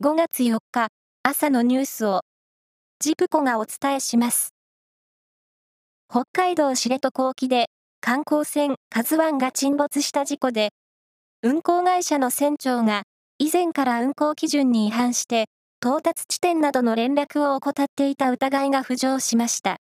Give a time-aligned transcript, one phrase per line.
[0.00, 0.90] 5月4日
[1.24, 2.20] 朝のニュースを
[3.00, 4.54] ジプコがお伝えします。
[6.08, 7.66] 北海道知床沖で
[8.00, 10.68] 観光船カズワンが沈没した事故で
[11.42, 13.02] 運航会社の船長が
[13.40, 15.46] 以前から運航基準に違反して
[15.82, 19.78] 到達地点などの連絡を怠っていた疑いが浮上しました。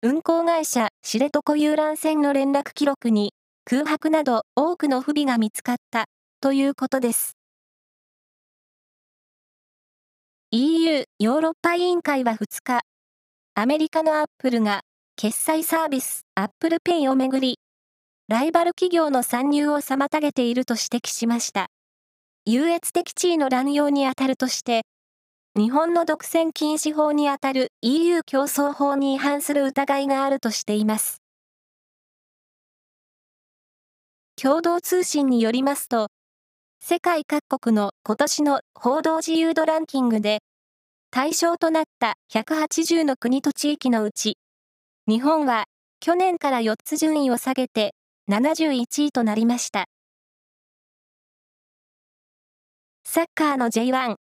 [0.00, 3.34] 運航会社知床遊覧船の連絡記録に
[3.66, 6.06] 空白など多くの不備が見つかった
[6.40, 7.36] ということです。
[10.56, 12.82] EU ヨーロッパ委員会は2日、
[13.56, 14.82] アメリカのアップルが
[15.16, 17.58] 決済サービス Apple Pay をめぐり、
[18.28, 21.66] ライバル企業の参入を妨げていると指摘しました。
[22.46, 24.82] 優越的地位の乱用にあたるとして、
[25.56, 31.20] 日本の独占禁止法にあたる EU 競争法に違反する疑いがあるとしています。
[34.40, 36.10] 共同通信によりますと、
[36.80, 40.40] 世界各国の今年の報道自由度ランキングで、
[41.10, 44.36] 対象となった180の国と地域のうち、
[45.06, 45.64] 日本は
[46.00, 47.94] 去年から4つ順位を下げて
[48.30, 49.86] 71位となりました。
[53.04, 54.16] サッカーの J1、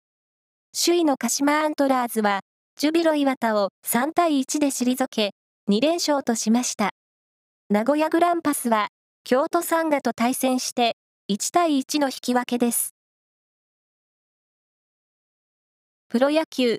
[0.74, 2.40] 首位の鹿島アントラーズは、
[2.78, 5.30] ジュビロ磐田を3対1で退け、
[5.70, 6.90] 2連勝としました。
[7.70, 8.88] 名古屋グランパスは、
[9.24, 10.96] 京都サンガと対戦して、
[11.30, 12.96] 1対1の引き分けです。
[16.08, 16.78] プロ野球、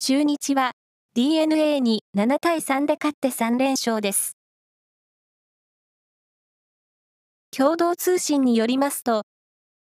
[0.00, 0.72] 中日は
[1.14, 4.36] DNA に7対3で勝って3連勝です。
[7.56, 9.22] 共同通信によりますと、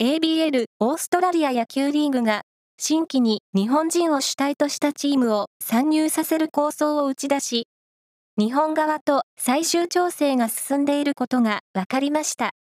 [0.00, 2.42] ABL オーストラリア野球リーグが
[2.78, 7.68] 新規に日本人を主体としたチームを参入させる構想を打ち出し、
[8.38, 12.52] 日本側と最終調整が進んでいることが分かりました。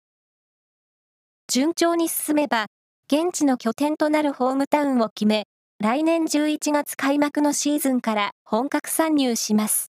[1.56, 2.66] 順調に進めば、
[3.10, 5.46] 現地の拠点となるホームタウンを決め、
[5.82, 9.90] 来年11月開幕のシーズンから本格参入します。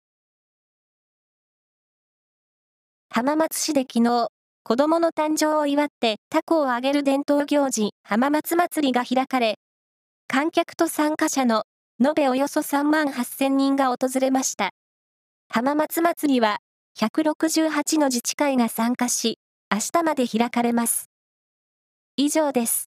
[3.10, 4.28] 浜松市で昨日、
[4.62, 9.58] 子供の誕生を祝ってタコを揚げる伝統行事、浜松祭りが開かれ、
[10.28, 11.64] 観客と参加者の
[12.02, 14.70] 延べおよそ3万8000人が訪れました。
[15.50, 16.60] 浜松祭りは
[16.98, 19.38] 168の自治会が参加し、
[19.70, 21.09] 明日まで開かれます。
[22.20, 22.89] 以上です。